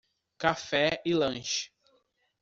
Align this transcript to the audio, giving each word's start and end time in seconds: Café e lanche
Café 0.37 0.99
e 1.05 1.13
lanche 1.13 1.69